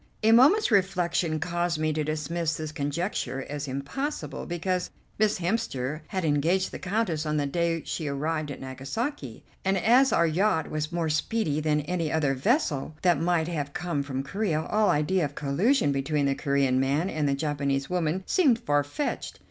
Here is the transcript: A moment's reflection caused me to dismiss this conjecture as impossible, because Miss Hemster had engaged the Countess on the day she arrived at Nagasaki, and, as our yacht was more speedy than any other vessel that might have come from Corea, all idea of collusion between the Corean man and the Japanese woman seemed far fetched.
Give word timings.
A 0.23 0.31
moment's 0.31 0.71
reflection 0.71 1.39
caused 1.39 1.77
me 1.77 1.93
to 1.93 2.03
dismiss 2.03 2.55
this 2.57 2.71
conjecture 2.71 3.45
as 3.47 3.67
impossible, 3.67 4.47
because 4.47 4.89
Miss 5.19 5.37
Hemster 5.37 6.01
had 6.07 6.25
engaged 6.25 6.71
the 6.71 6.79
Countess 6.79 7.23
on 7.23 7.37
the 7.37 7.45
day 7.45 7.83
she 7.85 8.07
arrived 8.07 8.49
at 8.49 8.59
Nagasaki, 8.59 9.43
and, 9.63 9.77
as 9.77 10.11
our 10.11 10.25
yacht 10.25 10.71
was 10.71 10.91
more 10.91 11.07
speedy 11.11 11.59
than 11.59 11.81
any 11.81 12.11
other 12.11 12.33
vessel 12.33 12.95
that 13.03 13.21
might 13.21 13.47
have 13.47 13.73
come 13.73 14.01
from 14.01 14.23
Corea, 14.23 14.63
all 14.65 14.89
idea 14.89 15.23
of 15.23 15.35
collusion 15.35 15.91
between 15.91 16.25
the 16.25 16.33
Corean 16.33 16.79
man 16.79 17.07
and 17.07 17.29
the 17.29 17.35
Japanese 17.35 17.87
woman 17.87 18.23
seemed 18.25 18.57
far 18.57 18.83
fetched. 18.83 19.39